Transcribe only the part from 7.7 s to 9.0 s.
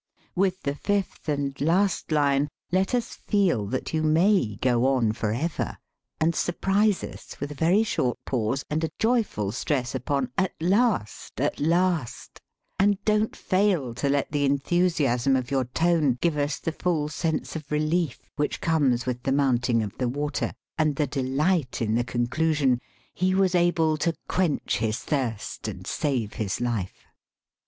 short pause and a